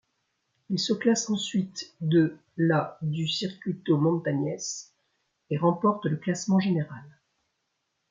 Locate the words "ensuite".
1.29-1.93